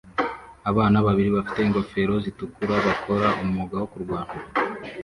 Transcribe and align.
Abana 0.69 0.97
babiri 1.07 1.29
bafite 1.37 1.59
ingofero 1.61 2.13
zitukura 2.23 2.75
bakora 2.87 3.27
umwuga 3.43 3.75
wo 3.81 3.87
kurwana 3.91 4.33